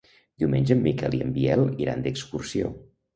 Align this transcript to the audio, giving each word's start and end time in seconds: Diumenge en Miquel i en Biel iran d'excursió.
Diumenge 0.43 0.69
en 0.75 0.79
Miquel 0.85 1.17
i 1.17 1.21
en 1.25 1.35
Biel 1.35 1.61
iran 1.85 2.01
d'excursió. 2.07 2.73